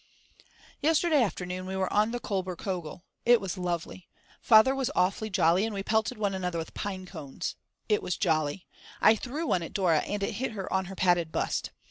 [0.81, 3.03] Yesterday afternoon we were on the Kolber Kogel.
[3.23, 4.09] It was lovely.
[4.41, 7.55] Father was awfully jolly and we pelted one another with pine cones.
[7.87, 8.65] It was jolly.
[8.99, 11.69] I threw one at Dora and it hit her on her padded bust.